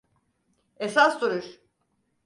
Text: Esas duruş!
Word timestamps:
Esas 0.79 1.21
duruş! 1.21 1.61